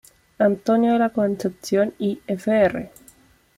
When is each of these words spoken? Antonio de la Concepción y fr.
Antonio 0.39 0.93
de 0.93 0.97
la 0.97 1.11
Concepción 1.11 1.93
y 1.99 2.21
fr. 2.25 2.89